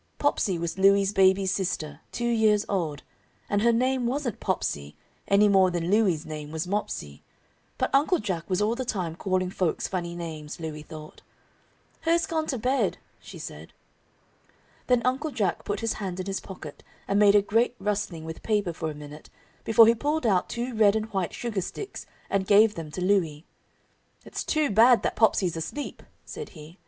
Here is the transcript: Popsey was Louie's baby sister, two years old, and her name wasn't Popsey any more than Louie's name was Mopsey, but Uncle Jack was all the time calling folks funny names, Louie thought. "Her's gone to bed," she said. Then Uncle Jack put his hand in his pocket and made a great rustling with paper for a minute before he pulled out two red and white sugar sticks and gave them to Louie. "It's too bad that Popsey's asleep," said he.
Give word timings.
Popsey 0.17 0.57
was 0.57 0.79
Louie's 0.79 1.13
baby 1.13 1.45
sister, 1.45 1.99
two 2.11 2.25
years 2.27 2.65
old, 2.67 3.03
and 3.47 3.61
her 3.61 3.71
name 3.71 4.07
wasn't 4.07 4.39
Popsey 4.39 4.95
any 5.27 5.47
more 5.47 5.69
than 5.69 5.91
Louie's 5.91 6.25
name 6.25 6.49
was 6.51 6.65
Mopsey, 6.65 7.21
but 7.77 7.93
Uncle 7.93 8.17
Jack 8.17 8.49
was 8.49 8.63
all 8.63 8.73
the 8.73 8.83
time 8.83 9.15
calling 9.15 9.51
folks 9.51 9.87
funny 9.87 10.15
names, 10.15 10.59
Louie 10.59 10.81
thought. 10.81 11.21
"Her's 11.99 12.25
gone 12.25 12.47
to 12.47 12.57
bed," 12.57 12.97
she 13.19 13.37
said. 13.37 13.73
Then 14.87 15.03
Uncle 15.05 15.29
Jack 15.29 15.63
put 15.65 15.81
his 15.81 15.93
hand 15.93 16.19
in 16.19 16.25
his 16.25 16.39
pocket 16.39 16.83
and 17.07 17.19
made 17.19 17.35
a 17.35 17.41
great 17.43 17.75
rustling 17.77 18.25
with 18.25 18.41
paper 18.41 18.73
for 18.73 18.89
a 18.89 18.95
minute 18.95 19.29
before 19.65 19.85
he 19.85 19.93
pulled 19.93 20.25
out 20.25 20.49
two 20.49 20.73
red 20.73 20.95
and 20.95 21.13
white 21.13 21.31
sugar 21.31 21.61
sticks 21.61 22.07
and 22.27 22.47
gave 22.47 22.73
them 22.73 22.89
to 22.89 23.01
Louie. 23.01 23.45
"It's 24.25 24.43
too 24.43 24.71
bad 24.71 25.03
that 25.03 25.15
Popsey's 25.15 25.55
asleep," 25.55 26.01
said 26.25 26.49
he. 26.57 26.79